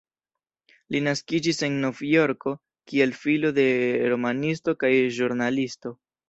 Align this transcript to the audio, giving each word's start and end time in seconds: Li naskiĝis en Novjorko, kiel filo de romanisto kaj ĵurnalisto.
Li 0.93 1.01
naskiĝis 1.07 1.59
en 1.67 1.75
Novjorko, 1.83 2.53
kiel 2.93 3.13
filo 3.19 3.53
de 3.59 3.67
romanisto 4.15 4.75
kaj 4.87 4.93
ĵurnalisto. 5.21 5.95